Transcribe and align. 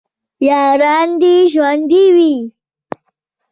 یاران 0.47 1.09
دې 1.21 1.33
ژوندي 1.51 2.05
وي 2.15 2.35